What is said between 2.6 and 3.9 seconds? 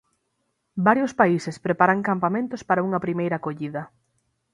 para unha primeira acollida.